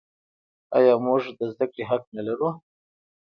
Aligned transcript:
آیا 0.77 0.93
موږ 1.05 1.23
د 1.37 1.41
زده 1.53 1.65
کړې 1.71 1.83
حق 1.89 2.03
نلرو؟ 2.15 2.49